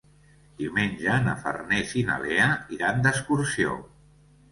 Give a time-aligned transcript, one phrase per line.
[0.59, 3.77] Diumenge na Farners i na Lea iran d'excursió.